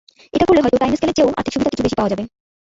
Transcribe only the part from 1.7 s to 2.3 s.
কিছু বেশি পাওয়া যাবে।